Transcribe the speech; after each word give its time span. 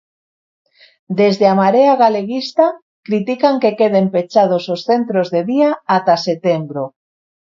Desde 1.19 1.45
a 1.51 1.57
Marea 1.61 1.93
Galeguista 2.03 2.65
critican 3.07 3.55
que 3.61 3.75
queden 3.79 4.05
pechados 4.15 4.63
os 4.75 4.81
centros 4.89 5.27
de 5.33 5.41
día 5.51 5.69
ata 5.97 6.15
setembro. 6.27 6.83